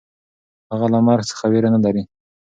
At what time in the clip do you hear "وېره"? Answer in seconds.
1.51-1.69